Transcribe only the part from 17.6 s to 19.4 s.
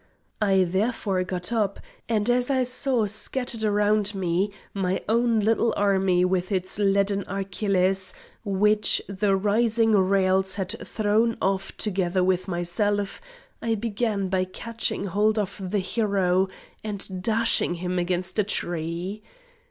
him against a tree.